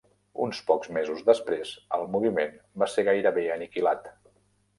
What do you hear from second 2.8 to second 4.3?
va ser gairebé aniquilat.